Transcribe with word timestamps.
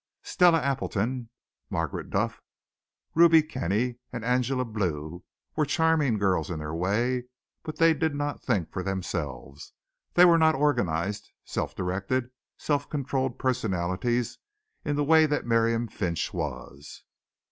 Stella 0.23 0.59
Appleton, 0.59 1.29
Margaret 1.69 2.09
Duff, 2.09 2.41
Ruby 3.13 3.43
Kenny 3.43 3.99
and 4.11 4.25
Angela 4.25 4.65
Blue 4.65 5.23
were 5.55 5.63
charming 5.63 6.17
girls 6.17 6.49
in 6.49 6.57
their 6.57 6.73
way, 6.73 7.25
but 7.61 7.75
they 7.75 7.93
did 7.93 8.15
not 8.15 8.41
think 8.41 8.71
for 8.71 8.81
themselves. 8.81 9.73
They 10.15 10.25
were 10.25 10.39
not 10.39 10.55
organized, 10.55 11.29
self 11.45 11.75
directed, 11.75 12.31
self 12.57 12.89
controlled 12.89 13.37
personalities 13.37 14.39
in 14.83 14.95
the 14.95 15.03
way 15.03 15.27
that 15.27 15.45
Miriam 15.45 15.87
Finch 15.87 16.33
was. 16.33 17.03